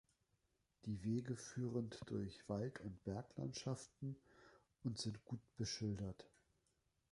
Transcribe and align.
Die 0.85 1.03
Wege 1.03 1.35
führend 1.35 1.99
durch 2.07 2.49
Wald- 2.49 2.79
und 2.81 3.03
Berglandschaften 3.03 4.15
und 4.83 4.97
sind 4.97 5.23
gut 5.25 5.41
beschildert. 5.57 6.27